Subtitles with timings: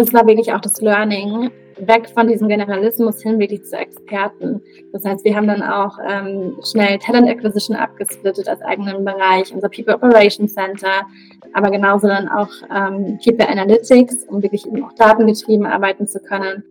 [0.00, 4.62] das war wirklich auch das Learning, weg von diesem Generalismus hin wirklich zu Experten.
[4.92, 9.68] Das heißt, wir haben dann auch ähm, schnell Talent Acquisition abgesplittet als eigenen Bereich, unser
[9.68, 11.06] People Operations Center,
[11.52, 16.64] aber genauso dann auch ähm, People Analytics, um wirklich eben auch datengetrieben arbeiten zu können.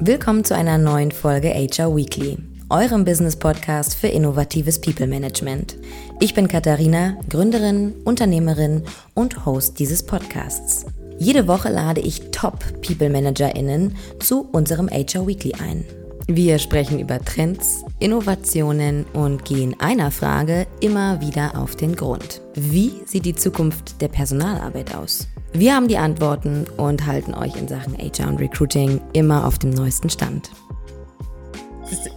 [0.00, 2.38] Willkommen zu einer neuen Folge HR Weekly,
[2.70, 5.76] eurem Business Podcast für innovatives People Management.
[6.20, 8.84] Ich bin Katharina, Gründerin, Unternehmerin
[9.14, 10.86] und Host dieses Podcasts.
[11.18, 15.84] Jede Woche lade ich Top-People-ManagerInnen zu unserem HR Weekly ein.
[16.28, 22.40] Wir sprechen über Trends, Innovationen und gehen einer Frage immer wieder auf den Grund.
[22.54, 25.26] Wie sieht die Zukunft der Personalarbeit aus?
[25.52, 29.70] Wir haben die Antworten und halten euch in Sachen HR und Recruiting immer auf dem
[29.70, 30.50] neuesten Stand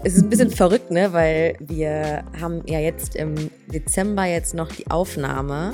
[0.04, 1.14] es ist ein bisschen verrückt, ne?
[1.14, 5.74] Weil wir haben ja jetzt im Dezember jetzt noch die Aufnahme,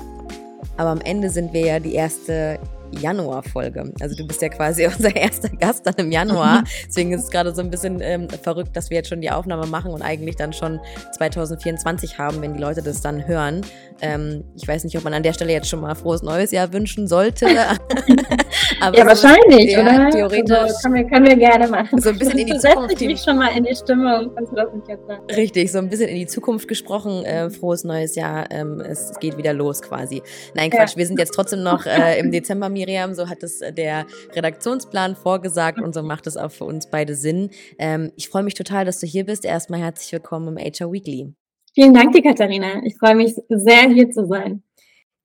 [0.77, 2.59] aber am Ende sind wir ja die erste
[2.91, 3.93] Januar-Folge.
[3.99, 6.63] Also du bist ja quasi unser erster Gast dann im Januar.
[6.87, 9.67] Deswegen ist es gerade so ein bisschen ähm, verrückt, dass wir jetzt schon die Aufnahme
[9.67, 10.79] machen und eigentlich dann schon
[11.17, 13.61] 2024 haben, wenn die Leute das dann hören.
[14.01, 16.71] Ähm, ich weiß nicht, ob man an der Stelle jetzt schon mal frohes neues Jahr
[16.73, 17.47] wünschen sollte.
[18.81, 20.09] Aber ja, so, wahrscheinlich, ja, oder?
[20.09, 20.57] Theoretisch.
[20.57, 21.99] Also, können, wir, können wir gerne machen.
[21.99, 23.01] So ein bisschen in die Zukunft.
[23.01, 25.23] Ich schon mal in die Stimme kannst du das nicht jetzt sagen.
[25.35, 27.23] Richtig, so ein bisschen in die Zukunft gesprochen.
[27.25, 28.45] Äh, frohes neues Jahr.
[28.51, 30.21] Ähm, es geht wieder los quasi.
[30.53, 30.97] Nein, Quatsch, ja.
[30.97, 33.13] wir sind jetzt trotzdem noch äh, im Dezember, Miriam.
[33.13, 37.49] So hat es der Redaktionsplan vorgesagt und so macht es auch für uns beide Sinn.
[37.77, 39.45] Ähm, ich freue mich total, dass du hier bist.
[39.45, 41.33] Erstmal herzlich willkommen im HR Weekly.
[41.73, 42.81] Vielen Dank dir, Katharina.
[42.83, 44.63] Ich freue mich sehr, hier zu sein.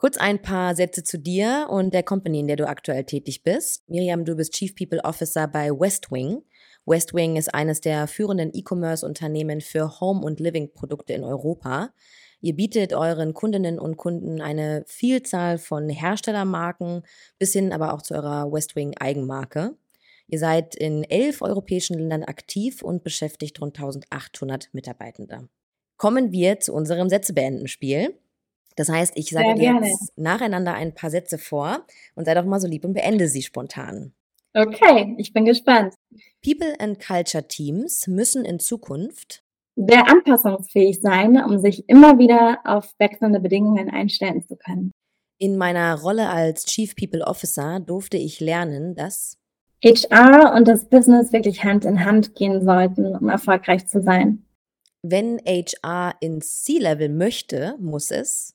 [0.04, 3.88] Kurz ein paar Sätze zu dir und der Company, in der du aktuell tätig bist.
[3.88, 6.42] Miriam, du bist Chief People Officer bei Westwing.
[6.84, 11.94] Westwing ist eines der führenden E-Commerce-Unternehmen für Home- und Living-Produkte in Europa.
[12.42, 17.04] Ihr bietet euren Kundinnen und Kunden eine Vielzahl von Herstellermarken
[17.38, 19.74] bis hin aber auch zu eurer Westwing Eigenmarke.
[20.26, 25.48] Ihr seid in elf europäischen Ländern aktiv und beschäftigt rund 1800 Mitarbeitende.
[25.96, 28.18] Kommen wir zu unserem Sätzebeenden-Spiel.
[28.76, 32.60] Das heißt, ich sage dir jetzt nacheinander ein paar Sätze vor und sei doch mal
[32.60, 34.12] so lieb und beende sie spontan.
[34.54, 35.94] Okay, ich bin gespannt.
[36.44, 39.44] People and Culture Teams müssen in Zukunft
[39.76, 44.92] sehr anpassungsfähig sein, um sich immer wieder auf wechselnde Bedingungen einstellen zu können.
[45.38, 49.36] In meiner Rolle als Chief People Officer durfte ich lernen, dass
[49.82, 54.46] HR und das Business wirklich Hand in Hand gehen sollten, um erfolgreich zu sein.
[55.02, 58.54] Wenn HR ins C-Level möchte, muss es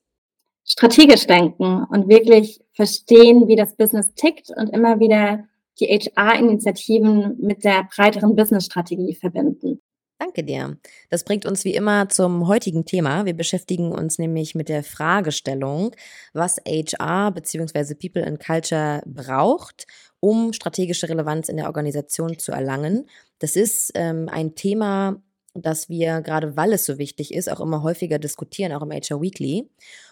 [0.70, 5.46] strategisch denken und wirklich verstehen, wie das Business tickt und immer wieder
[5.80, 9.82] die HR-Initiativen mit der breiteren Business-Strategie verbinden.
[10.20, 10.78] Danke dir.
[11.10, 13.26] Das bringt uns wie immer zum heutigen Thema.
[13.26, 15.96] Wir beschäftigen uns nämlich mit der Fragestellung,
[16.34, 17.96] was HR bzw.
[17.96, 19.88] People and Culture braucht,
[20.20, 23.08] um strategische Relevanz in der Organisation zu erlangen.
[23.40, 27.82] Das ist ähm, ein Thema, das wir gerade, weil es so wichtig ist, auch immer
[27.82, 29.70] häufiger diskutieren, auch im HR Weekly.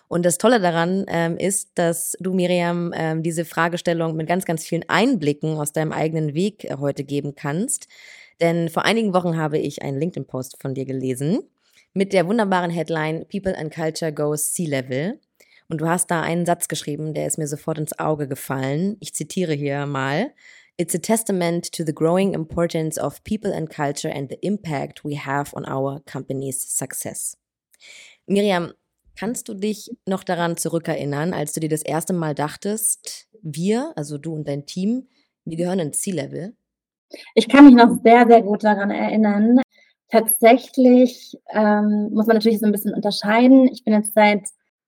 [0.07, 4.63] Und das Tolle daran ähm, ist, dass du, Miriam, ähm, diese Fragestellung mit ganz, ganz
[4.63, 7.87] vielen Einblicken aus deinem eigenen Weg äh, heute geben kannst.
[8.39, 11.39] Denn vor einigen Wochen habe ich einen LinkedIn-Post von dir gelesen
[11.93, 15.19] mit der wunderbaren Headline People and Culture Goes Sea-Level.
[15.67, 18.95] Und du hast da einen Satz geschrieben, der ist mir sofort ins Auge gefallen.
[19.01, 20.31] Ich zitiere hier mal.
[20.77, 25.17] It's a testament to the growing importance of people and culture and the impact we
[25.17, 27.35] have on our company's success.
[28.27, 28.73] Miriam,
[29.19, 34.19] Kannst du dich noch daran zurückerinnern, als du dir das erste Mal dachtest, wir, also
[34.19, 35.07] du und dein Team,
[35.43, 36.55] wir gehören ins C-Level?
[37.33, 39.59] Ich kann mich noch sehr, sehr gut daran erinnern.
[40.09, 43.67] Tatsächlich ähm, muss man natürlich so ein bisschen unterscheiden.
[43.71, 44.43] Ich bin jetzt seit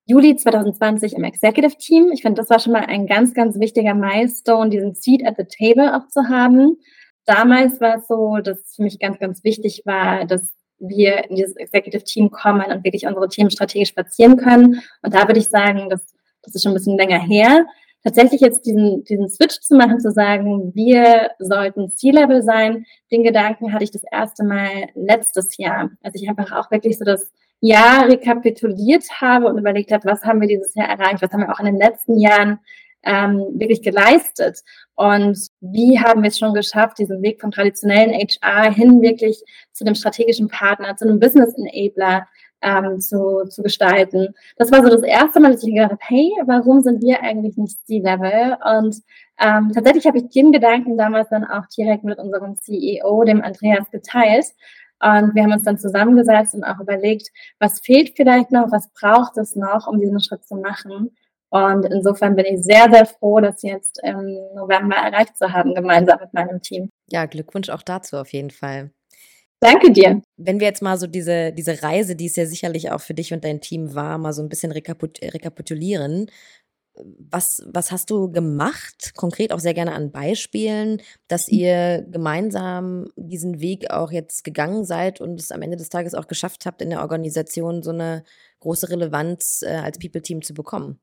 [0.05, 2.11] Juli 2020 im Executive Team.
[2.11, 5.45] Ich finde, das war schon mal ein ganz, ganz wichtiger Milestone, diesen Seat at the
[5.45, 6.77] Table auch zu haben.
[7.25, 11.35] Damals war es so, dass es für mich ganz, ganz wichtig war, dass wir in
[11.35, 14.81] dieses Executive Team kommen und wirklich unsere Themen strategisch platzieren können.
[15.01, 17.65] Und da würde ich sagen, das, das ist schon ein bisschen länger her.
[18.03, 23.73] Tatsächlich jetzt diesen, diesen Switch zu machen, zu sagen, wir sollten C-Level sein, den Gedanken
[23.73, 28.07] hatte ich das erste Mal letztes Jahr, als ich einfach auch wirklich so das Jahr
[28.07, 31.59] rekapituliert habe und überlegt habe, was haben wir dieses Jahr erreicht, was haben wir auch
[31.59, 32.59] in den letzten Jahren
[33.03, 34.59] ähm, wirklich geleistet?
[34.95, 39.41] Und wie haben wir es schon geschafft, diesen Weg vom traditionellen HR hin wirklich
[39.71, 42.27] zu dem strategischen Partner, zu einem Business Enabler
[42.61, 44.33] ähm, zu, zu gestalten?
[44.57, 47.57] Das war so das erste Mal, dass ich gedacht habe, hey, warum sind wir eigentlich
[47.57, 48.57] nicht C-Level?
[48.77, 48.97] Und
[49.39, 53.89] ähm, tatsächlich habe ich den Gedanken damals dann auch direkt mit unserem CEO, dem Andreas,
[53.89, 54.45] geteilt.
[55.01, 59.37] Und wir haben uns dann zusammengesetzt und auch überlegt, was fehlt vielleicht noch, was braucht
[59.37, 61.15] es noch, um diesen Schritt zu machen.
[61.49, 66.19] Und insofern bin ich sehr, sehr froh, das jetzt im November erreicht zu haben, gemeinsam
[66.21, 66.89] mit meinem Team.
[67.09, 68.91] Ja, Glückwunsch auch dazu auf jeden Fall.
[69.59, 70.21] Danke dir.
[70.37, 73.33] Wenn wir jetzt mal so diese, diese Reise, die es ja sicherlich auch für dich
[73.33, 76.31] und dein Team war, mal so ein bisschen rekapit rekapitulieren.
[76.95, 81.57] Was, was hast du gemacht, konkret auch sehr gerne an Beispielen, dass mhm.
[81.57, 86.27] ihr gemeinsam diesen Weg auch jetzt gegangen seid und es am Ende des Tages auch
[86.27, 88.23] geschafft habt, in der Organisation so eine
[88.59, 90.99] große Relevanz äh, als People-Team zu bekommen?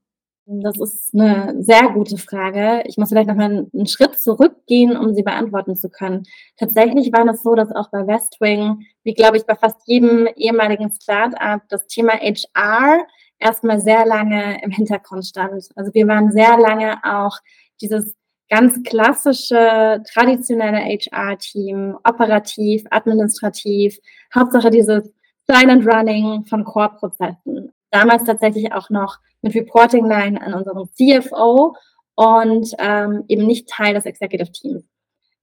[0.48, 2.84] Das ist eine sehr gute Frage.
[2.86, 6.22] Ich muss vielleicht noch mal einen Schritt zurückgehen, um sie beantworten zu können.
[6.56, 10.92] Tatsächlich war es so, dass auch bei Westwing, wie glaube ich bei fast jedem ehemaligen
[10.92, 13.04] Startup, das Thema HR
[13.40, 15.68] erstmal sehr lange im Hintergrund stand.
[15.74, 17.38] Also wir waren sehr lange auch
[17.80, 18.14] dieses
[18.48, 23.98] ganz klassische, traditionelle HR-Team, operativ, administrativ,
[24.32, 25.12] Hauptsache dieses
[25.48, 31.76] Silent Running von Core-Prozessen damals tatsächlich auch noch mit Reporting Line an unseren CFO
[32.14, 34.84] und ähm, eben nicht Teil des Executive Teams.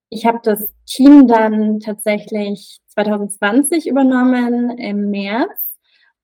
[0.10, 5.50] Ich habe das Team dann tatsächlich 2020 übernommen im März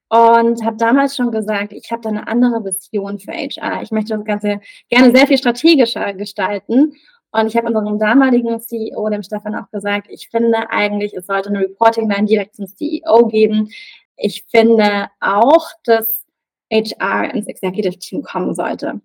[0.10, 3.82] und habe damals schon gesagt, ich habe da eine andere Vision für HR.
[3.84, 6.94] Ich möchte das Ganze gerne sehr viel strategischer gestalten.
[7.32, 11.50] Und ich habe unserem damaligen CEO, dem Stefan, auch gesagt, ich finde eigentlich, es sollte
[11.50, 13.70] eine Reporting Line direkt zum CEO geben.
[14.20, 16.26] Ich finde auch, dass
[16.72, 19.02] HR ins Executive Team kommen sollte.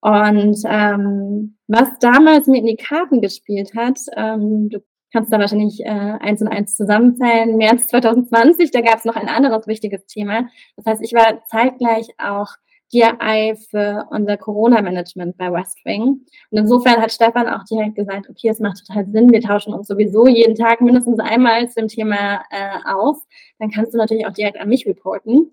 [0.00, 4.80] Und ähm, was damals mir in die Karten gespielt hat, ähm, du
[5.12, 9.28] kannst da wahrscheinlich äh, eins und eins zusammenzählen, März 2020, da gab es noch ein
[9.28, 10.48] anderes wichtiges Thema.
[10.76, 12.48] Das heißt, ich war zeitgleich auch
[12.92, 16.02] DRI für unser Corona-Management bei Westwing.
[16.50, 19.88] Und insofern hat Stefan auch direkt gesagt, okay, es macht total Sinn, wir tauschen uns
[19.88, 23.26] sowieso jeden Tag mindestens einmal zu dem Thema äh, aus.
[23.58, 25.52] Dann kannst du natürlich auch direkt an mich reporten.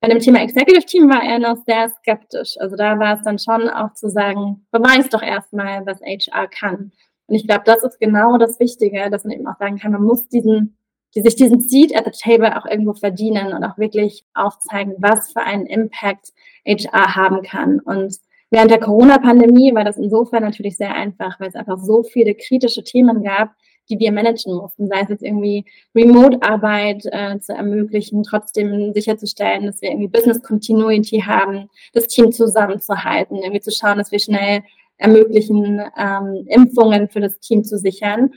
[0.00, 2.56] Bei dem Thema Executive Team war er noch sehr skeptisch.
[2.60, 6.92] Also da war es dann schon auch zu sagen, beweis doch erstmal, was HR kann.
[7.26, 10.04] Und ich glaube, das ist genau das Wichtige, dass man eben auch sagen kann, man
[10.04, 10.75] muss diesen,
[11.16, 15.32] die sich diesen Seat at the table auch irgendwo verdienen und auch wirklich aufzeigen, was
[15.32, 16.32] für einen Impact
[16.66, 17.80] HR haben kann.
[17.80, 18.16] Und
[18.50, 22.84] während der Corona-Pandemie war das insofern natürlich sehr einfach, weil es einfach so viele kritische
[22.84, 23.50] Themen gab,
[23.88, 25.64] die wir managen mussten, sei es jetzt irgendwie
[25.94, 33.36] Remote-Arbeit äh, zu ermöglichen, trotzdem sicherzustellen, dass wir irgendwie Business Continuity haben, das Team zusammenzuhalten,
[33.36, 34.62] irgendwie zu schauen, dass wir schnell
[34.98, 38.32] ermöglichen, ähm, Impfungen für das Team zu sichern.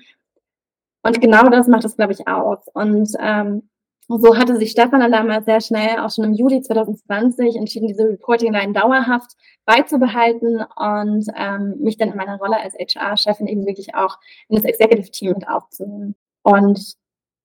[1.04, 2.60] Und genau das macht es, glaube ich, aus.
[2.74, 3.70] Und ähm,
[4.08, 8.10] so hatte sich Stefan dann damals sehr schnell, auch schon im Juli 2020, entschieden, diese
[8.10, 9.32] Reporting-Line dauerhaft
[9.66, 14.18] beizubehalten und ähm, mich dann in meiner Rolle als HR-Chefin eben wirklich auch
[14.48, 16.16] in das Executive-Team mit aufzunehmen.
[16.42, 16.96] Und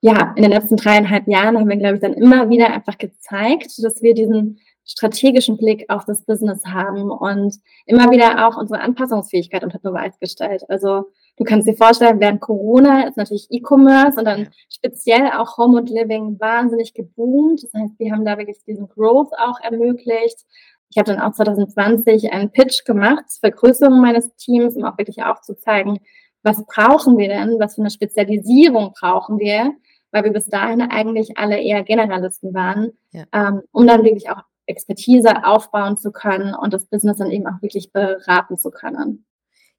[0.01, 3.73] ja, in den letzten dreieinhalb Jahren haben wir, glaube ich, dann immer wieder einfach gezeigt,
[3.83, 7.57] dass wir diesen strategischen Blick auf das Business haben und
[7.87, 10.65] immer wieder auch unsere Anpassungsfähigkeit unter Beweis gestellt.
[10.69, 15.79] Also du kannst dir vorstellen, während Corona ist natürlich E-Commerce und dann speziell auch Home
[15.79, 17.63] und Living wahnsinnig geboomt.
[17.63, 20.45] Das heißt, wir haben da wirklich diesen Growth auch ermöglicht.
[20.91, 25.23] Ich habe dann auch 2020 einen Pitch gemacht zur Vergrößerung meines Teams, um auch wirklich
[25.25, 25.99] aufzuzeigen,
[26.45, 29.73] was brauchen wir denn, was für eine Spezialisierung brauchen wir,
[30.13, 33.25] weil wir bis dahin eigentlich alle eher Generalisten waren, ja.
[33.33, 37.61] ähm, um dann wirklich auch Expertise aufbauen zu können und das Business dann eben auch
[37.61, 39.25] wirklich beraten zu können.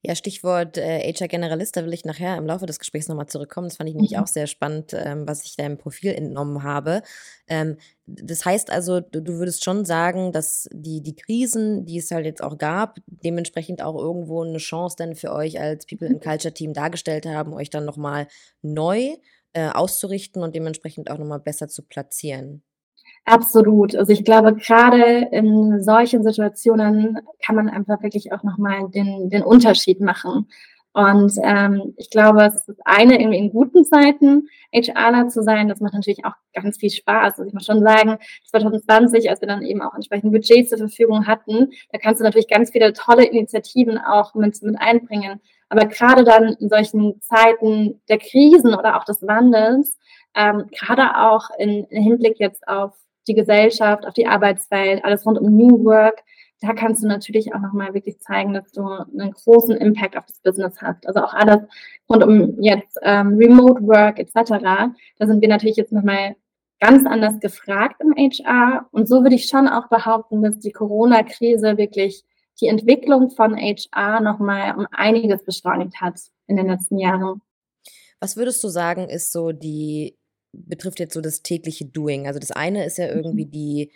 [0.07, 3.69] Ja, Stichwort äh, HR Generalist, da will ich nachher im Laufe des Gesprächs nochmal zurückkommen.
[3.69, 4.19] Das fand ich nämlich mhm.
[4.19, 7.01] auch sehr spannend, ähm, was ich deinem Profil entnommen habe.
[7.47, 12.11] Ähm, das heißt also, du, du, würdest schon sagen, dass die, die Krisen, die es
[12.11, 16.19] halt jetzt auch gab, dementsprechend auch irgendwo eine Chance dann für euch als People in
[16.19, 18.27] Culture Team dargestellt haben, euch dann nochmal
[18.61, 19.15] neu
[19.53, 22.61] äh, auszurichten und dementsprechend auch nochmal besser zu platzieren.
[23.25, 23.95] Absolut.
[23.95, 29.41] Also ich glaube, gerade in solchen Situationen kann man einfach wirklich auch nochmal den, den
[29.43, 30.47] Unterschied machen.
[30.93, 35.67] Und ähm, ich glaube, es ist eine, irgendwie in guten Zeiten HRler zu sein.
[35.67, 37.39] Das macht natürlich auch ganz viel Spaß.
[37.39, 41.27] Also ich muss schon sagen, 2020, als wir dann eben auch entsprechend Budgets zur Verfügung
[41.27, 45.41] hatten, da kannst du natürlich ganz viele tolle Initiativen auch mit, mit einbringen.
[45.67, 49.97] Aber gerade dann in solchen Zeiten der Krisen oder auch des Wandels,
[50.33, 52.93] ähm, gerade auch in Hinblick jetzt auf
[53.27, 56.23] die Gesellschaft, auf die Arbeitswelt, alles rund um New Work.
[56.61, 60.39] Da kannst du natürlich auch nochmal wirklich zeigen, dass du einen großen Impact auf das
[60.39, 61.05] Business hast.
[61.05, 61.61] Also auch alles
[62.09, 64.93] rund um jetzt ähm, Remote Work etc.
[65.17, 66.35] Da sind wir natürlich jetzt nochmal
[66.79, 68.87] ganz anders gefragt im HR.
[68.91, 72.23] Und so würde ich schon auch behaupten, dass die Corona-Krise wirklich
[72.61, 77.41] die Entwicklung von HR nochmal um einiges beschleunigt hat in den letzten Jahren.
[78.19, 80.17] Was würdest du sagen, ist so die
[80.65, 82.27] betrifft jetzt so das tägliche Doing.
[82.27, 83.51] Also das eine ist ja irgendwie mhm.
[83.51, 83.91] die,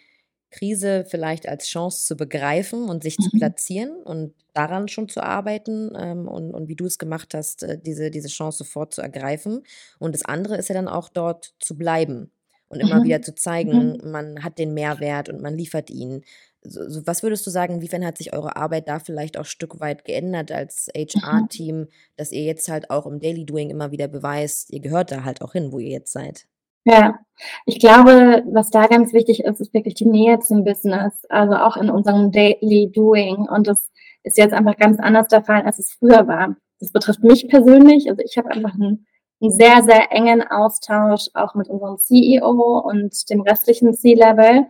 [0.51, 3.23] Krise vielleicht als Chance zu begreifen und sich mhm.
[3.23, 7.63] zu platzieren und daran schon zu arbeiten ähm, und, und wie du es gemacht hast,
[7.63, 9.63] äh, diese, diese Chance sofort zu ergreifen.
[9.99, 12.31] Und das andere ist ja dann auch dort zu bleiben
[12.69, 13.03] und immer mhm.
[13.03, 14.11] wieder zu zeigen, mhm.
[14.11, 16.23] man hat den Mehrwert und man liefert ihn.
[16.61, 19.45] So, so, was würdest du sagen, inwiefern hat sich eure Arbeit da vielleicht auch ein
[19.45, 21.87] Stück weit geändert als HR-Team, mhm.
[22.17, 25.41] dass ihr jetzt halt auch im Daily Doing immer wieder beweist, ihr gehört da halt
[25.41, 26.45] auch hin, wo ihr jetzt seid?
[26.85, 27.19] Ja,
[27.65, 31.77] ich glaube, was da ganz wichtig ist, ist wirklich die Nähe zum Business, also auch
[31.77, 33.47] in unserem Daily Doing.
[33.47, 33.91] Und das
[34.23, 36.55] ist jetzt einfach ganz anders der Fall, als es früher war.
[36.79, 38.09] Das betrifft mich persönlich.
[38.09, 39.05] Also ich habe einfach einen,
[39.41, 44.65] einen sehr, sehr engen Austausch auch mit unserem CEO und dem restlichen C-Level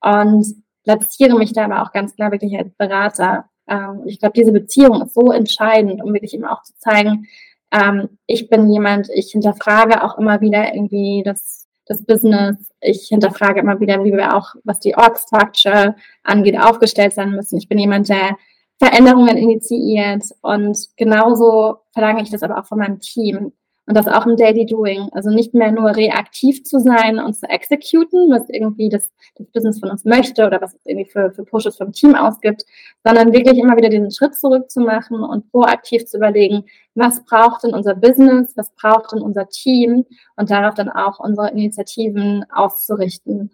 [0.00, 3.48] und platziere mich da aber auch ganz klar wirklich als Berater.
[3.68, 7.26] Ähm, ich glaube, diese Beziehung ist so entscheidend, um wirklich eben auch zu zeigen,
[7.72, 12.56] ähm, ich bin jemand, ich hinterfrage auch immer wieder irgendwie das, das Business.
[12.80, 17.58] Ich hinterfrage immer wieder, wie wir auch, was die Org-Structure angeht, aufgestellt sein müssen.
[17.58, 18.36] Ich bin jemand, der
[18.78, 23.52] Veränderungen initiiert und genauso verlange ich das aber auch von meinem Team.
[23.86, 25.10] Und das auch im Daily Doing.
[25.12, 29.78] Also nicht mehr nur reaktiv zu sein und zu executen, was irgendwie das, das Business
[29.78, 32.64] von uns möchte oder was es irgendwie für, für Pushes vom Team ausgibt,
[33.04, 36.64] sondern wirklich immer wieder diesen Schritt zurück zu machen und proaktiv zu überlegen,
[36.94, 41.50] was braucht denn unser Business, was braucht denn unser Team und darauf dann auch unsere
[41.50, 43.50] Initiativen auszurichten.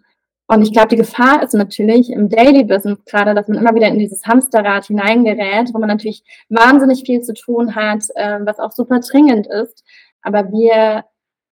[0.51, 3.87] Und ich glaube, die Gefahr ist natürlich im Daily Business gerade, dass man immer wieder
[3.87, 8.73] in dieses Hamsterrad hineingerät, wo man natürlich wahnsinnig viel zu tun hat, äh, was auch
[8.73, 9.85] super dringend ist.
[10.21, 11.05] Aber wir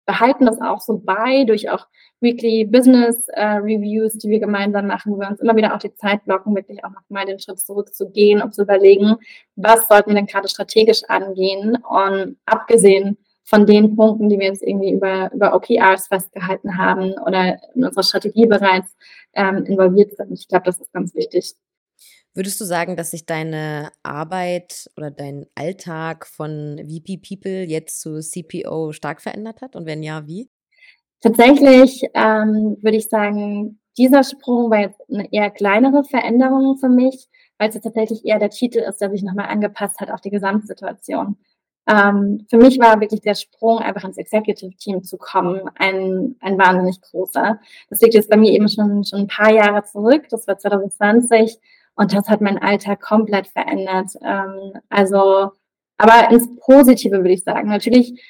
[0.06, 1.86] behalten das auch so bei durch auch
[2.22, 5.94] Weekly Business äh, Reviews, die wir gemeinsam machen, wo wir uns immer wieder auch die
[5.94, 9.18] Zeit blocken, wirklich auch nochmal den Schritt zurückzugehen und zu überlegen,
[9.56, 14.64] was sollten wir denn gerade strategisch angehen und abgesehen von den Punkten, die wir jetzt
[14.64, 18.96] irgendwie über, über OKRs festgehalten haben oder in unserer Strategie bereits
[19.34, 20.34] ähm, involviert sind.
[20.34, 21.54] Ich glaube, das ist ganz wichtig.
[22.38, 28.20] Würdest du sagen, dass sich deine Arbeit oder dein Alltag von VP People jetzt zu
[28.20, 29.76] CPO stark verändert hat?
[29.76, 30.48] Und wenn ja, wie?
[31.20, 37.28] Tatsächlich ähm, würde ich sagen, dieser Sprung war jetzt eine eher kleinere Veränderung für mich,
[37.58, 40.30] weil es jetzt tatsächlich eher der Titel ist, der sich nochmal angepasst hat auf die
[40.30, 41.38] Gesamtsituation.
[41.88, 46.60] Ähm, für mich war wirklich der Sprung, einfach ins Executive Team zu kommen, ein, ein
[46.60, 47.60] wahnsinnig großer.
[47.90, 50.28] Das liegt jetzt bei mir eben schon, schon ein paar Jahre zurück.
[50.30, 51.58] Das war 2020.
[51.98, 54.12] Und das hat meinen Alltag komplett verändert.
[54.24, 55.52] Ähm, also,
[55.98, 57.70] aber ins Positive würde ich sagen.
[57.70, 58.22] Natürlich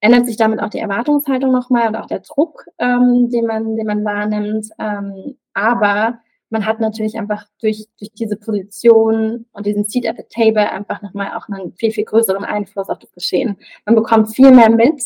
[0.00, 3.86] ändert sich damit auch die Erwartungshaltung nochmal und auch der Druck, ähm, den man, den
[3.86, 4.68] man wahrnimmt.
[4.78, 6.20] Ähm, aber
[6.50, 11.00] man hat natürlich einfach durch, durch diese Position und diesen Seat at the Table einfach
[11.00, 13.56] nochmal auch einen viel, viel größeren Einfluss auf das Geschehen.
[13.86, 15.02] Man bekommt viel mehr mit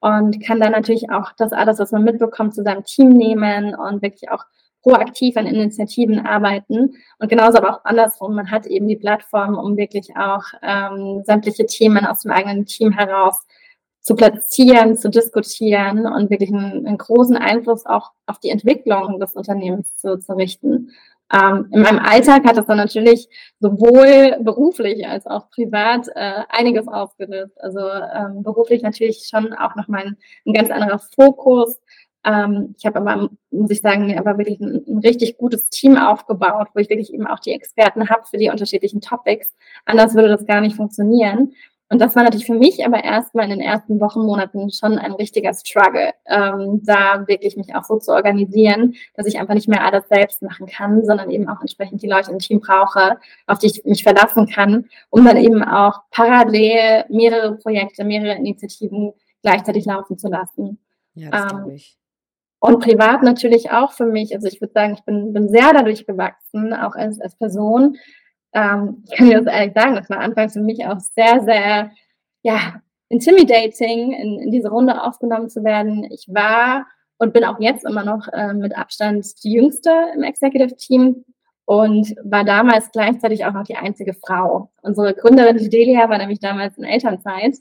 [0.00, 4.02] und kann dann natürlich auch das alles, was man mitbekommt, zu seinem Team nehmen und
[4.02, 4.44] wirklich auch
[4.82, 6.94] proaktiv an Initiativen arbeiten.
[7.18, 8.34] Und genauso aber auch andersrum.
[8.34, 12.92] Man hat eben die Plattform, um wirklich auch ähm, sämtliche Themen aus dem eigenen Team
[12.92, 13.46] heraus
[14.00, 19.34] zu platzieren, zu diskutieren und wirklich einen, einen großen Einfluss auch auf die Entwicklung des
[19.34, 20.90] Unternehmens zu, zu richten.
[21.32, 23.28] Ähm, in meinem Alltag hat das dann natürlich
[23.60, 27.58] sowohl beruflich als auch privat äh, einiges ausgelöst.
[27.62, 31.80] Also ähm, beruflich natürlich schon auch nochmal ein, ein ganz anderer Fokus,
[32.24, 35.96] ähm, ich habe aber, muss ich sagen, mir aber wirklich ein, ein, richtig gutes Team
[35.96, 39.54] aufgebaut, wo ich wirklich eben auch die Experten habe für die unterschiedlichen Topics.
[39.84, 41.52] Anders würde das gar nicht funktionieren.
[41.88, 45.12] Und das war natürlich für mich aber erstmal in den ersten Wochen, Monaten schon ein
[45.12, 49.84] richtiger Struggle, ähm, da wirklich mich auch so zu organisieren, dass ich einfach nicht mehr
[49.84, 53.66] alles selbst machen kann, sondern eben auch entsprechend die Leute im Team brauche, auf die
[53.66, 59.12] ich mich verlassen kann, um dann eben auch parallel mehrere Projekte, mehrere Initiativen
[59.42, 60.78] gleichzeitig laufen zu lassen.
[61.14, 61.98] Ja, das ähm, ich.
[62.64, 64.36] Und privat natürlich auch für mich.
[64.36, 67.96] Also ich würde sagen, ich bin, bin sehr dadurch gewachsen, auch als, als Person.
[68.52, 71.90] Ähm, ich kann dir das ehrlich sagen, das war anfangs für mich auch sehr, sehr,
[72.42, 76.06] ja, intimidating, in, in diese Runde aufgenommen zu werden.
[76.12, 76.86] Ich war
[77.18, 81.24] und bin auch jetzt immer noch äh, mit Abstand die Jüngste im Executive Team
[81.64, 84.70] und war damals gleichzeitig auch noch die einzige Frau.
[84.82, 87.56] Unsere Gründerin, die Delia, war nämlich damals in Elternzeit.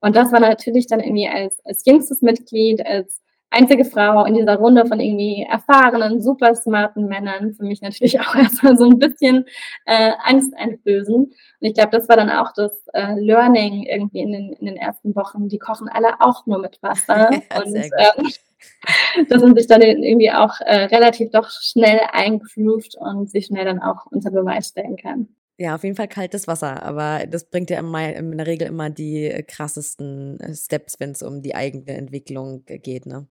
[0.00, 3.20] Und das war natürlich dann irgendwie als, als jüngstes Mitglied, als
[3.54, 8.34] einzige Frau in dieser Runde von irgendwie erfahrenen, super smarten Männern für mich natürlich auch
[8.34, 9.46] erstmal so ein bisschen
[9.86, 11.14] äh, Angst einflößen.
[11.14, 14.76] Und ich glaube, das war dann auch das äh, Learning irgendwie in den, in den
[14.76, 15.48] ersten Wochen.
[15.48, 17.30] Die kochen alle auch nur mit Wasser.
[17.50, 18.30] Ja, und ähm,
[19.28, 23.80] dass man sich dann irgendwie auch äh, relativ doch schnell eingroovt und sich schnell dann
[23.80, 25.28] auch unter Beweis stellen kann.
[25.56, 28.90] Ja, auf jeden Fall kaltes Wasser, aber das bringt ja immer, in der Regel immer
[28.90, 33.28] die krassesten Steps, wenn es um die eigene Entwicklung geht, ne?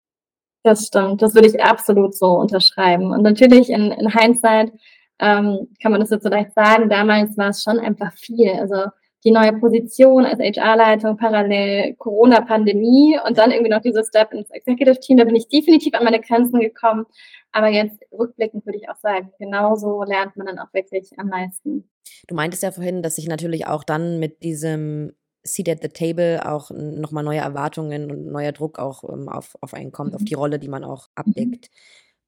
[0.69, 3.11] Das stimmt, das würde ich absolut so unterschreiben.
[3.11, 4.71] Und natürlich in, in Hindsight
[5.17, 8.51] ähm, kann man das jetzt so leicht sagen, damals war es schon einfach viel.
[8.51, 8.91] Also
[9.23, 15.17] die neue Position als HR-Leitung, parallel Corona-Pandemie und dann irgendwie noch dieser Step ins Executive-Team,
[15.17, 17.07] da bin ich definitiv an meine Grenzen gekommen.
[17.51, 21.89] Aber jetzt rückblickend würde ich auch sagen, genauso lernt man dann auch wirklich am meisten.
[22.27, 25.13] Du meintest ja vorhin, dass sich natürlich auch dann mit diesem
[25.53, 29.73] Seat at the Table auch nochmal neue Erwartungen und neuer Druck auch ähm, auf, auf
[29.73, 30.15] einen kommt, mhm.
[30.17, 31.13] auf die Rolle, die man auch mhm.
[31.15, 31.69] abdeckt.
[31.69, 31.75] Mhm.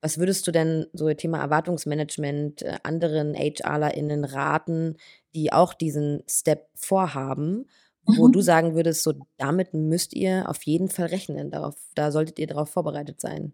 [0.01, 4.98] Was würdest du denn so Thema Erwartungsmanagement äh, anderen HRlerInnen raten,
[5.36, 7.68] die auch diesen Step vorhaben,
[8.06, 8.32] wo mhm.
[8.32, 12.48] du sagen würdest, so damit müsst ihr auf jeden Fall rechnen, darauf, da solltet ihr
[12.48, 13.54] darauf vorbereitet sein?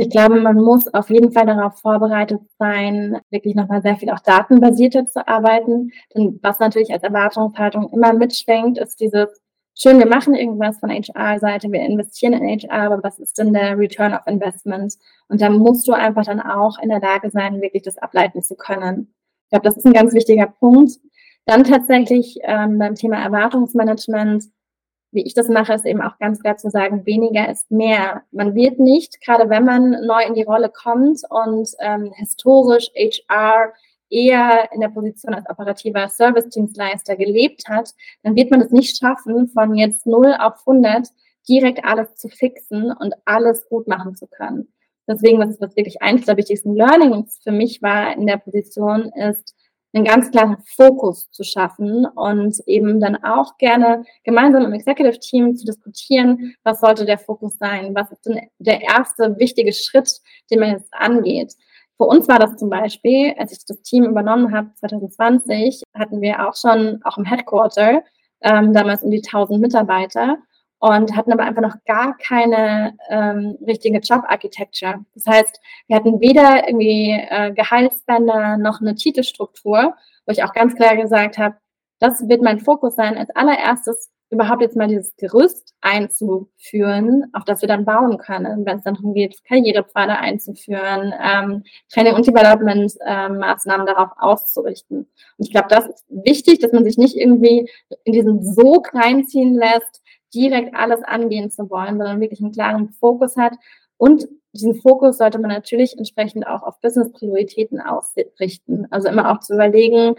[0.00, 4.20] Ich glaube, man muss auf jeden Fall darauf vorbereitet sein, wirklich nochmal sehr viel auch
[4.20, 5.90] datenbasierter zu arbeiten.
[6.14, 9.28] Denn was natürlich als Erwartungshaltung immer mitschwenkt, ist dieses,
[9.76, 13.76] schön, wir machen irgendwas von HR-Seite, wir investieren in HR, aber was ist denn der
[13.76, 14.94] Return of Investment?
[15.26, 18.54] Und da musst du einfach dann auch in der Lage sein, wirklich das ableiten zu
[18.54, 19.12] können.
[19.46, 20.92] Ich glaube, das ist ein ganz wichtiger Punkt.
[21.44, 24.44] Dann tatsächlich ähm, beim Thema Erwartungsmanagement
[25.10, 28.22] wie ich das mache, ist eben auch ganz klar zu sagen, weniger ist mehr.
[28.30, 33.72] Man wird nicht, gerade wenn man neu in die Rolle kommt und ähm, historisch HR
[34.10, 37.90] eher in der Position als operativer Service-Dienstleister gelebt hat,
[38.22, 41.08] dann wird man es nicht schaffen, von jetzt 0 auf 100
[41.48, 44.68] direkt alles zu fixen und alles gut machen zu können.
[45.06, 49.54] Deswegen, was, was wirklich eines der wichtigsten Learnings für mich war in der Position, ist,
[49.92, 55.56] einen ganz klaren Fokus zu schaffen und eben dann auch gerne gemeinsam im Executive Team
[55.56, 60.10] zu diskutieren, was sollte der Fokus sein, was ist denn der erste wichtige Schritt,
[60.50, 61.54] den man jetzt angeht.
[61.96, 66.46] Für uns war das zum Beispiel, als ich das Team übernommen habe, 2020, hatten wir
[66.46, 68.02] auch schon, auch im Headquarter,
[68.42, 70.38] ähm, damals um die 1000 Mitarbeiter
[70.80, 75.04] und hatten aber einfach noch gar keine ähm, richtige Job-Architecture.
[75.14, 79.94] Das heißt, wir hatten weder irgendwie äh, Gehaltsbänder noch eine Titelstruktur,
[80.26, 81.56] wo ich auch ganz klar gesagt habe,
[81.98, 87.62] das wird mein Fokus sein, als allererstes überhaupt jetzt mal dieses Gerüst einzuführen, auf das
[87.62, 93.86] wir dann bauen können, wenn es dann darum geht, Karrierepfade einzuführen, ähm, Training- und Development-Maßnahmen
[93.88, 94.98] ähm, darauf auszurichten.
[94.98, 95.08] Und
[95.46, 97.70] ich glaube, das ist wichtig, dass man sich nicht irgendwie
[98.04, 100.02] in diesen Sog reinziehen lässt,
[100.34, 103.54] direkt alles angehen zu wollen, sondern wirklich einen klaren Fokus hat.
[103.96, 108.86] Und diesen Fokus sollte man natürlich entsprechend auch auf Business-Prioritäten ausrichten.
[108.90, 110.16] Also immer auch zu überlegen,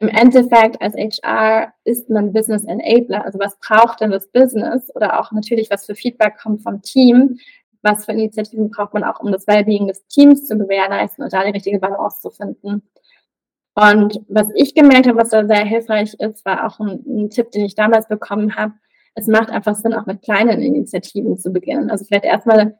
[0.00, 3.24] im Endeffekt als HR ist man Business Enabler.
[3.24, 4.90] Also was braucht denn das Business?
[4.94, 7.38] Oder auch natürlich, was für Feedback kommt vom Team?
[7.82, 11.44] Was für Initiativen braucht man auch, um das Wellbeing des Teams zu gewährleisten und da
[11.44, 12.82] die richtige Balance zu finden?
[13.74, 17.50] Und was ich gemerkt habe, was da sehr hilfreich ist, war auch ein, ein Tipp,
[17.50, 18.74] den ich damals bekommen habe,
[19.14, 21.90] es macht einfach Sinn, auch mit kleinen Initiativen zu beginnen.
[21.90, 22.78] Also vielleicht erstmal,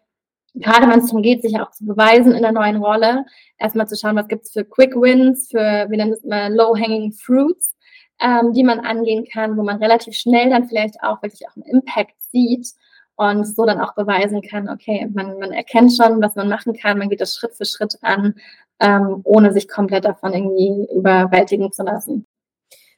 [0.55, 3.25] gerade wenn es darum geht, sich auch zu beweisen in der neuen Rolle,
[3.59, 7.13] erstmal zu schauen, was gibt es für Quick Wins, für, wir nennen es mal Low-Hanging
[7.13, 7.75] Fruits,
[8.21, 11.65] ähm, die man angehen kann, wo man relativ schnell dann vielleicht auch wirklich auch einen
[11.65, 12.69] Impact sieht
[13.17, 16.99] und so dann auch beweisen kann, okay, man, man erkennt schon, was man machen kann,
[16.99, 18.35] man geht das Schritt für Schritt an,
[18.81, 22.27] ähm, ohne sich komplett davon irgendwie überwältigen zu lassen.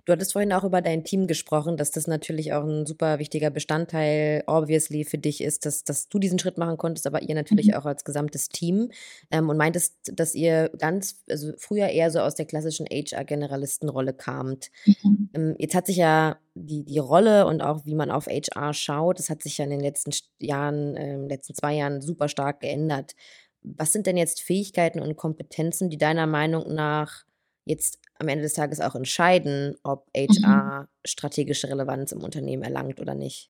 [0.04, 3.50] Du hattest vorhin auch über dein Team gesprochen, dass das natürlich auch ein super wichtiger
[3.50, 7.68] Bestandteil, obviously, für dich ist, dass, dass du diesen Schritt machen konntest, aber ihr natürlich
[7.68, 7.74] mhm.
[7.74, 8.90] auch als gesamtes Team.
[9.30, 14.70] Ähm, und meintest, dass ihr ganz, also früher eher so aus der klassischen HR-Generalistenrolle kamt.
[14.86, 15.30] Mhm.
[15.34, 19.20] Ähm, jetzt hat sich ja die, die Rolle und auch wie man auf HR schaut,
[19.20, 20.10] das hat sich ja in den letzten
[20.40, 23.14] Jahren, äh, letzten zwei Jahren super stark geändert.
[23.62, 27.24] Was sind denn jetzt Fähigkeiten und Kompetenzen, die deiner Meinung nach
[27.64, 30.88] jetzt am Ende des Tages auch entscheiden, ob HR mhm.
[31.04, 33.50] strategische Relevanz im Unternehmen erlangt oder nicht?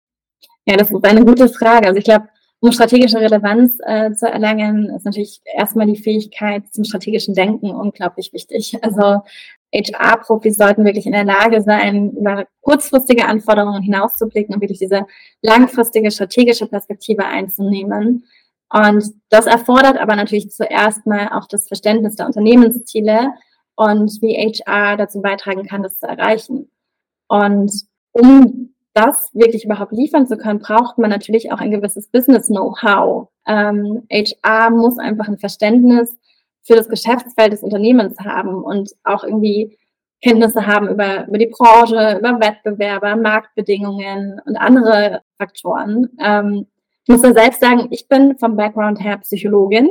[0.65, 1.87] Ja, das ist eine gute Frage.
[1.87, 2.27] Also ich glaube,
[2.61, 8.33] um strategische Relevanz äh, zu erlangen, ist natürlich erstmal die Fähigkeit zum strategischen Denken unglaublich
[8.33, 8.77] wichtig.
[8.83, 9.21] Also
[9.73, 15.05] HR-Profis sollten wirklich in der Lage sein, über kurzfristige Anforderungen hinauszublicken und wirklich diese
[15.41, 18.25] langfristige strategische Perspektive einzunehmen.
[18.69, 23.33] Und das erfordert aber natürlich zuerst mal auch das Verständnis der Unternehmensziele,
[23.75, 26.69] und wie HR dazu beitragen kann, das zu erreichen.
[27.27, 27.71] Und
[28.11, 33.29] um das wirklich überhaupt liefern zu können, braucht man natürlich auch ein gewisses Business-Know-how.
[33.47, 36.17] Ähm, HR muss einfach ein Verständnis
[36.63, 39.77] für das Geschäftsfeld des Unternehmens haben und auch irgendwie
[40.21, 46.09] Kenntnisse haben über, über die Branche, über Wettbewerber, Marktbedingungen und andere Faktoren.
[46.19, 46.67] Ähm,
[47.05, 49.89] ich muss da selbst sagen, ich bin vom Background her Psychologin.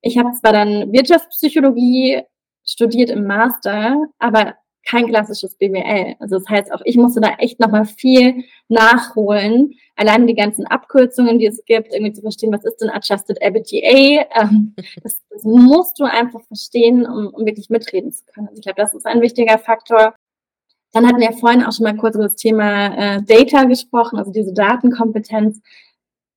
[0.00, 2.22] Ich habe zwar dann Wirtschaftspsychologie
[2.70, 4.54] studiert im Master, aber
[4.86, 6.16] kein klassisches BWL.
[6.20, 9.74] Also das heißt, auch ich musste da echt nochmal viel nachholen.
[9.94, 14.26] Allein die ganzen Abkürzungen, die es gibt, irgendwie zu verstehen, was ist denn Adjusted EBITDA,
[14.40, 18.48] ähm, das, das, musst du einfach verstehen, um, um wirklich mitreden zu können.
[18.48, 20.14] Also ich glaube, das ist ein wichtiger Faktor.
[20.92, 24.32] Dann hatten wir vorhin auch schon mal kurz über das Thema äh, Data gesprochen, also
[24.32, 25.60] diese Datenkompetenz.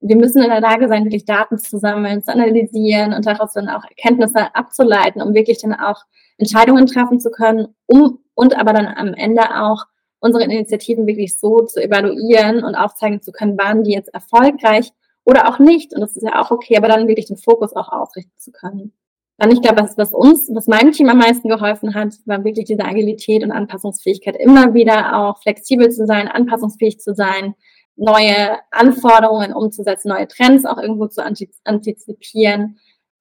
[0.05, 3.69] Wir müssen in der Lage sein, wirklich Daten zu sammeln, zu analysieren und daraus dann
[3.69, 6.01] auch Erkenntnisse abzuleiten, um wirklich dann auch
[6.37, 9.85] Entscheidungen treffen zu können, um und aber dann am Ende auch
[10.19, 14.91] unsere Initiativen wirklich so zu evaluieren und aufzeigen zu können, waren die jetzt erfolgreich
[15.25, 15.93] oder auch nicht.
[15.93, 18.93] Und das ist ja auch okay, aber dann wirklich den Fokus auch ausrichten zu können.
[19.37, 22.65] Dann, ich glaube, was, was uns, was meinem Team am meisten geholfen hat, war wirklich
[22.65, 27.55] diese Agilität und Anpassungsfähigkeit, immer wieder auch flexibel zu sein, anpassungsfähig zu sein,
[27.95, 32.79] neue Anforderungen umzusetzen, neue Trends auch irgendwo zu antizipieren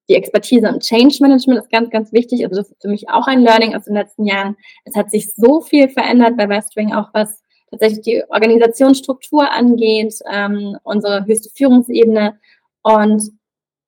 [0.09, 2.45] die Expertise im Change Management ist ganz, ganz wichtig.
[2.45, 4.57] Also das ist für mich auch ein Learning aus den letzten Jahren.
[4.85, 10.77] Es hat sich so viel verändert bei Westwing, auch was tatsächlich die Organisationsstruktur angeht, ähm,
[10.83, 12.39] unsere höchste Führungsebene.
[12.83, 13.31] Und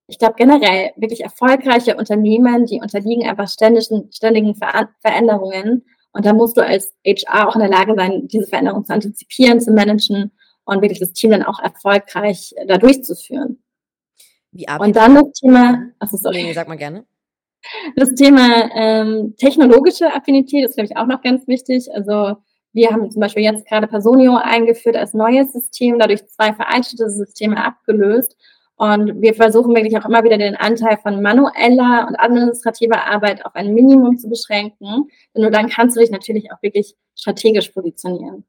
[0.06, 5.84] ich glaube generell wirklich erfolgreiche Unternehmen, die unterliegen einfach ständigen, ständigen Ver Veränderungen.
[6.12, 9.60] Und da musst du als HR auch in der Lage sein, diese Veränderungen zu antizipieren,
[9.60, 10.30] zu managen
[10.64, 13.62] und wirklich das Team dann auch erfolgreich da durchzuführen.
[14.52, 16.44] Wie Und dann das Thema, achso, sorry.
[16.44, 17.04] Nee, sag mal gerne.
[17.96, 21.88] Das Thema ähm, technologische Affinität ist, glaube ich, auch noch ganz wichtig.
[21.92, 22.36] Also
[22.72, 27.64] wir haben zum Beispiel jetzt gerade Personio eingeführt als neues System, dadurch zwei veraltete Systeme
[27.64, 28.36] abgelöst.
[28.76, 33.54] Und wir versuchen wirklich auch immer wieder den Anteil von manueller und administrativer Arbeit auf
[33.54, 35.08] ein Minimum zu beschränken.
[35.34, 38.44] Denn nur dann kannst du dich natürlich auch wirklich strategisch positionieren.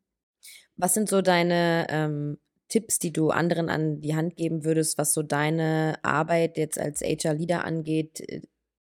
[0.77, 5.13] Was sind so deine ähm, Tipps, die du anderen an die Hand geben würdest, was
[5.13, 8.41] so deine Arbeit jetzt als HR-Leader angeht, äh,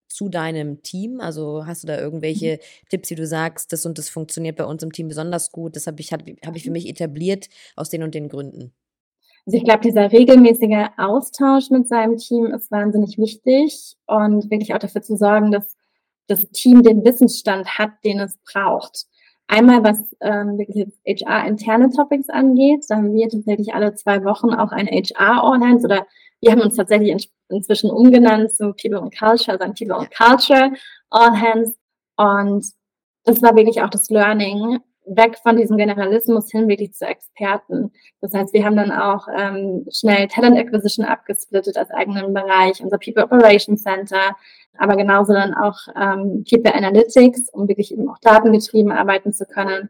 [0.08, 1.22] zu deinem Team?
[1.22, 2.90] Also hast du da irgendwelche mhm.
[2.90, 5.88] Tipps, die du sagst, das und das funktioniert bei uns im Team besonders gut, das
[5.88, 8.74] habe ich, hab, hab ich für mich etabliert aus den und den Gründen?
[9.46, 14.80] Also ich glaube, dieser regelmäßige Austausch mit seinem Team ist wahnsinnig wichtig und wirklich auch
[14.80, 15.76] dafür zu sorgen, dass
[16.28, 19.08] das Team den Wissensstand hat, den es braucht.
[19.52, 24.72] Einmal, was ähm, wirklich HR-interne Topics angeht, da haben wir tatsächlich alle zwei Wochen auch
[24.72, 26.06] ein HR-All-Hands oder
[26.40, 27.20] wir haben uns tatsächlich in,
[27.58, 30.72] inzwischen umgenannt zu People and Culture, also ein People and Culture
[31.10, 31.76] All-Hands.
[32.16, 32.64] Und
[33.24, 37.92] das war wirklich auch das Learning, weg von diesem Generalismus hin wirklich zu Experten.
[38.22, 43.00] Das heißt, wir haben dann auch ähm, schnell Talent Acquisition abgesplittet als eigenen Bereich, unser
[43.00, 44.36] People Operation Center,
[44.78, 49.90] aber genauso dann auch ähm, People Analytics, um wirklich eben auch datengetrieben arbeiten zu können,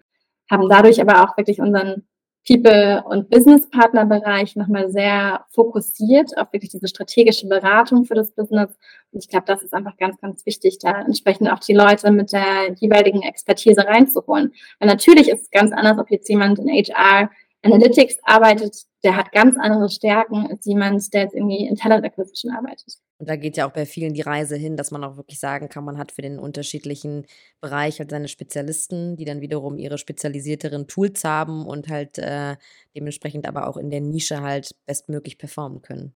[0.49, 2.03] haben dadurch aber auch wirklich unseren
[2.47, 8.69] People- und Business-Partner-Bereich nochmal sehr fokussiert auf wirklich diese strategische Beratung für das Business.
[9.11, 12.31] Und ich glaube, das ist einfach ganz, ganz wichtig, da entsprechend auch die Leute mit
[12.31, 14.53] der jeweiligen Expertise reinzuholen.
[14.79, 17.29] Weil natürlich ist es ganz anders, ob jetzt jemand in HR
[17.61, 22.53] Analytics arbeitet, der hat ganz andere Stärken als jemand, der jetzt irgendwie in Talent Acquisition
[22.53, 22.95] arbeitet.
[23.17, 25.67] Und da geht ja auch bei vielen die Reise hin, dass man auch wirklich sagen
[25.67, 27.25] kann, man hat für den unterschiedlichen
[27.59, 32.55] Bereich halt seine Spezialisten, die dann wiederum ihre spezialisierteren Tools haben und halt äh,
[32.95, 36.13] dementsprechend aber auch in der Nische halt bestmöglich performen können.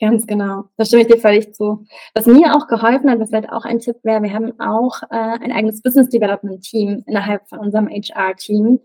[0.00, 0.64] Ganz genau.
[0.76, 1.86] Da stimme ich dir völlig zu.
[2.14, 5.16] Was mir auch geholfen hat, was vielleicht auch ein Tipp wäre, wir haben auch äh,
[5.16, 8.80] ein eigenes Business Development Team innerhalb von unserem HR-Team.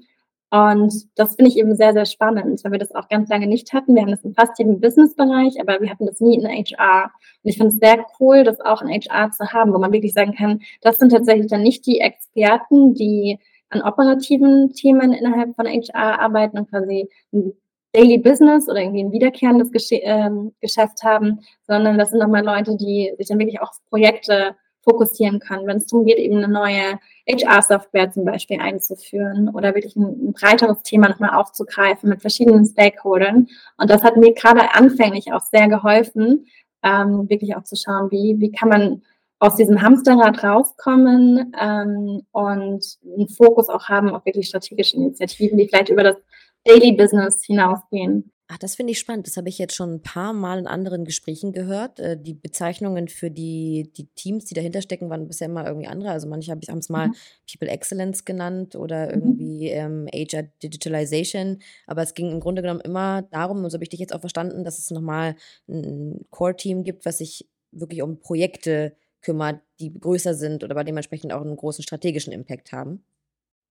[0.52, 3.72] Und das finde ich eben sehr, sehr spannend, weil wir das auch ganz lange nicht
[3.72, 3.94] hatten.
[3.94, 7.12] Wir haben das in fast jedem Business-Bereich, aber wir hatten das nie in HR.
[7.44, 10.14] Und ich finde es sehr cool, das auch in HR zu haben, wo man wirklich
[10.14, 13.38] sagen kann, das sind tatsächlich dann nicht die Experten, die
[13.70, 17.54] an operativen Themen innerhalb von HR arbeiten und quasi ein
[17.94, 20.30] Daily Business oder irgendwie ein wiederkehrendes Gesch äh,
[20.62, 25.40] Geschäft haben, sondern das sind nochmal Leute, die sich dann wirklich auch auf Projekte fokussieren
[25.40, 30.30] kann, wenn es darum geht, eben eine neue HR-Software zum Beispiel einzuführen oder wirklich ein,
[30.30, 33.48] ein breiteres Thema nochmal aufzugreifen mit verschiedenen Stakeholdern.
[33.78, 36.48] Und das hat mir gerade anfänglich auch sehr geholfen,
[36.84, 39.02] ähm, wirklich auch zu schauen, wie, wie kann man
[39.40, 45.68] aus diesem Hamsterrad rauskommen ähm, und einen Fokus auch haben auf wirklich strategische Initiativen, die
[45.68, 46.18] vielleicht über das
[46.66, 48.32] Daily Business hinausgehen.
[48.52, 49.28] Ach, das finde ich spannend.
[49.28, 52.00] Das habe ich jetzt schon ein paar Mal in anderen Gesprächen gehört.
[52.00, 56.10] Äh, die Bezeichnungen für die, die Teams, die dahinter stecken, waren bisher immer irgendwie andere.
[56.10, 57.16] Also manche haben es mal mhm.
[57.52, 59.12] People Excellence genannt oder mhm.
[59.14, 61.60] irgendwie ähm, HR Digitalization.
[61.86, 64.22] Aber es ging im Grunde genommen immer darum, und so habe ich dich jetzt auch
[64.22, 65.36] verstanden, dass es nochmal
[65.68, 71.34] ein Core-Team gibt, was sich wirklich um Projekte kümmert, die größer sind oder bei dementsprechend
[71.34, 73.04] auch einen großen strategischen Impact haben.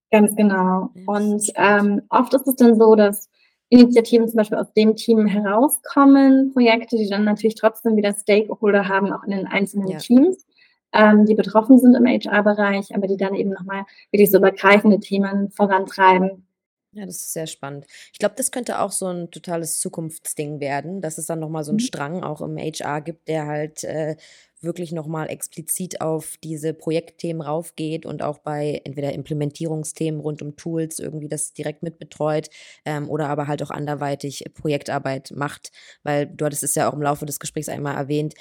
[0.09, 0.89] Ganz genau.
[1.05, 3.29] Und ähm, oft ist es dann so, dass
[3.69, 9.13] Initiativen zum Beispiel aus dem Team herauskommen, Projekte, die dann natürlich trotzdem wieder Stakeholder haben,
[9.13, 9.97] auch in den einzelnen ja.
[9.99, 10.45] Teams.
[10.91, 15.51] ähm, die betroffen sind im HR-Bereich, aber die dann eben nochmal wirklich so übergreifende Themen
[15.51, 16.47] vorantreiben.
[16.93, 17.85] Ja, das ist sehr spannend.
[18.11, 21.69] Ich glaube, das könnte auch so ein totales Zukunftsding werden, dass es dann nochmal so
[21.69, 21.85] einen mhm.
[21.85, 24.15] Strang auch im HR gibt, der halt äh,
[24.61, 30.99] wirklich nochmal explizit auf diese Projektthemen raufgeht und auch bei entweder Implementierungsthemen rund um Tools
[30.99, 32.49] irgendwie das direkt mitbetreut
[32.85, 35.71] ähm, oder aber halt auch anderweitig Projektarbeit macht,
[36.03, 38.33] weil du hattest es ja auch im Laufe des Gesprächs einmal erwähnt,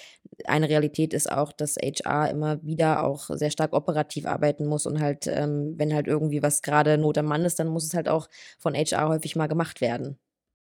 [0.45, 5.01] eine Realität ist auch, dass HR immer wieder auch sehr stark operativ arbeiten muss und
[5.01, 8.09] halt, ähm, wenn halt irgendwie was gerade Not am Mann ist, dann muss es halt
[8.09, 8.29] auch
[8.59, 10.19] von HR häufig mal gemacht werden.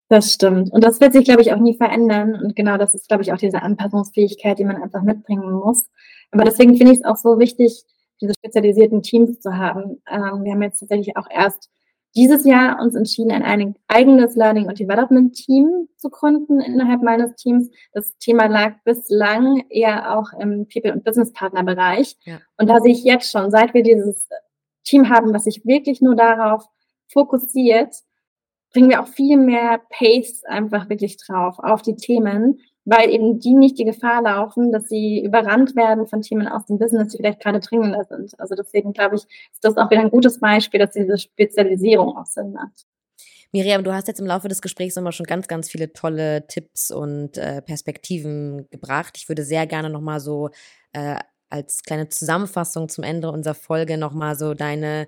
[0.07, 0.71] Das stimmt.
[0.71, 2.35] Und das wird sich, glaube ich, auch nie verändern.
[2.35, 5.89] Und genau das ist, glaube ich, auch diese Anpassungsfähigkeit, die man einfach mitbringen muss.
[6.31, 7.83] Aber deswegen finde ich es auch so wichtig,
[8.21, 10.01] diese spezialisierten Teams zu haben.
[10.09, 11.69] Ähm, wir haben jetzt tatsächlich auch erst
[12.15, 17.69] dieses Jahr uns entschieden, ein eigenes Learning und Development Team zu gründen innerhalb meines Teams.
[17.91, 22.15] Das Thema lag bislang eher auch im People- und Business Partner Bereich.
[22.23, 22.39] Ja.
[22.57, 24.29] Und da sehe ich jetzt schon, seit wir dieses
[24.85, 26.65] Team haben, was sich wirklich nur darauf
[27.11, 27.93] fokussiert,
[28.75, 33.53] bringen wir auch viel mehr Pace einfach wirklich drauf auf die Themen, weil eben die
[33.53, 37.39] nicht die Gefahr laufen, dass sie überrannt werden von Themen aus dem Business, die vielleicht
[37.39, 38.37] gerade dringender sind.
[38.37, 42.25] Also deswegen glaube ich, ist das auch wieder ein gutes Beispiel, dass diese Spezialisierung auch
[42.25, 42.85] Sinn macht.
[43.53, 46.91] Miriam, du hast jetzt im Laufe des Gesprächs nochmal schon ganz, ganz viele tolle Tipps
[46.91, 49.13] und äh, Perspektiven gebracht.
[49.15, 50.49] Ich würde sehr gerne nochmal so
[50.91, 51.15] äh,
[51.49, 55.07] als kleine Zusammenfassung zum Ende unserer Folge nochmal so deine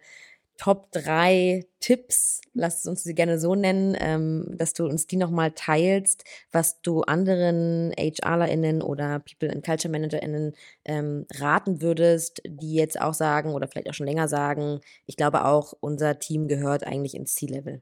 [0.57, 5.51] Top 3 Tipps, lass uns sie gerne so nennen, ähm, dass du uns die nochmal
[5.51, 10.53] teilst, was du anderen HRlerInnen oder People and Culture ManagerInnen
[10.85, 15.45] ähm, raten würdest, die jetzt auch sagen oder vielleicht auch schon länger sagen, ich glaube
[15.45, 17.81] auch, unser Team gehört eigentlich ins C-Level.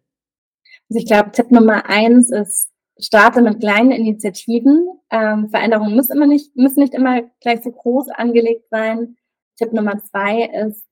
[0.90, 4.88] Also ich glaube, Tipp Nummer eins ist, starte mit kleinen Initiativen.
[5.10, 9.16] Ähm, Veränderungen müssen, immer nicht, müssen nicht immer gleich so groß angelegt sein.
[9.58, 10.86] Tipp Nummer zwei ist,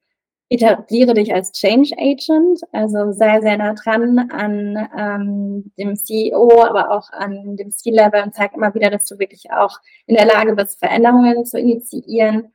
[0.49, 6.91] etabliere dich als Change Agent, also sei sehr nah dran an ähm, dem CEO, aber
[6.91, 10.56] auch an dem C-Level und zeig immer wieder, dass du wirklich auch in der Lage
[10.56, 12.53] bist, Veränderungen zu initiieren.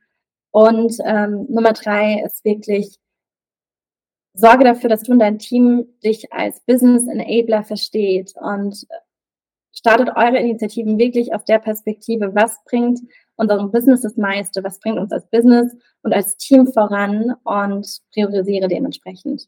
[0.51, 2.97] Und ähm, Nummer drei ist wirklich,
[4.33, 8.87] sorge dafür, dass du und dein Team dich als Business Enabler versteht und
[9.71, 12.99] startet eure Initiativen wirklich aus der Perspektive, was bringt
[13.39, 15.73] unserem Business das meiste, was bringt uns als Business
[16.03, 19.47] und als Team voran und priorisiere dementsprechend.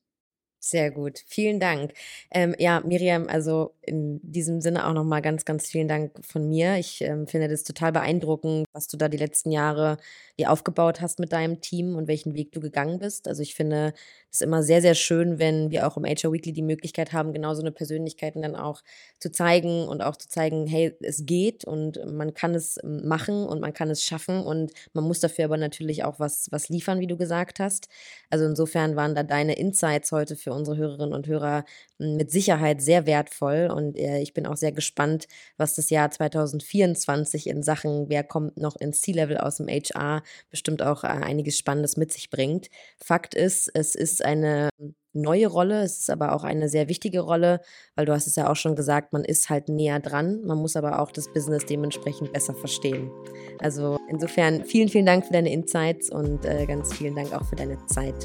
[0.63, 1.91] Sehr gut, vielen Dank.
[2.29, 6.75] Ähm, ja, Miriam, also in diesem Sinne auch nochmal ganz, ganz vielen Dank von mir.
[6.77, 9.97] Ich ähm, finde das total beeindruckend, was du da die letzten Jahre
[10.37, 13.27] dir aufgebaut hast mit deinem Team und welchen Weg du gegangen bist.
[13.27, 13.93] Also ich finde
[14.31, 17.55] es immer sehr, sehr schön, wenn wir auch im HR Weekly die Möglichkeit haben, genau
[17.55, 18.81] so eine Persönlichkeit dann auch
[19.19, 23.61] zu zeigen und auch zu zeigen, hey, es geht und man kann es machen und
[23.61, 27.07] man kann es schaffen und man muss dafür aber natürlich auch was, was liefern, wie
[27.07, 27.89] du gesagt hast.
[28.29, 31.65] Also insofern waren da deine Insights heute für unsere Hörerinnen und Hörer
[31.99, 36.11] hm, mit Sicherheit sehr wertvoll und äh, ich bin auch sehr gespannt, was das Jahr
[36.11, 41.57] 2024 in Sachen, wer kommt noch ins C-Level aus dem HR, bestimmt auch äh, einiges
[41.57, 42.69] Spannendes mit sich bringt.
[43.03, 44.69] Fakt ist, es ist eine
[45.13, 47.61] neue Rolle, es ist aber auch eine sehr wichtige Rolle,
[47.95, 50.75] weil du hast es ja auch schon gesagt, man ist halt näher dran, man muss
[50.75, 53.11] aber auch das Business dementsprechend besser verstehen.
[53.59, 57.55] Also insofern vielen, vielen Dank für deine Insights und äh, ganz vielen Dank auch für
[57.55, 58.15] deine Zeit.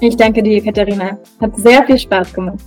[0.00, 1.18] Ich danke dir, Katharina.
[1.40, 2.60] Hat sehr viel Spaß gemacht.